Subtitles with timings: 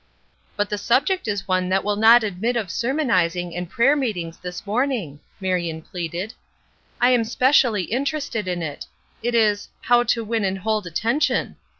[0.55, 4.65] "But the subject is one that will not admit of sermonizing and prayer meetings this
[4.65, 6.33] morning," Marion pleaded;
[6.99, 8.87] "I am specially interested in it.
[9.21, 11.55] It is 'How to win and hold attention.'